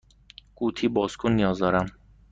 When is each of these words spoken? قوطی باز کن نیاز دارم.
قوطی 0.55 0.87
باز 0.87 1.17
کن 1.17 1.31
نیاز 1.31 1.59
دارم. 1.59 1.87